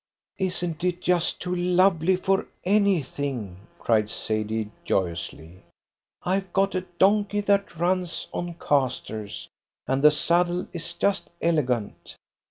[0.39, 5.61] "Isn't it just too lovely for anything?" cried Sadie joyously.
[6.23, 9.47] "I've got a donkey that runs on casters,
[9.85, 12.15] and the saddle is just elegant.